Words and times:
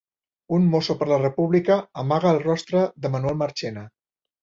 Un 0.55 0.63
mosso 0.71 0.95
per 1.01 1.09
la 1.11 1.19
República 1.25 1.77
amaga 2.07 2.35
el 2.39 2.43
rostre 2.49 2.85
de 3.07 3.17
Manuel 3.19 3.43
Marchena 3.47 3.89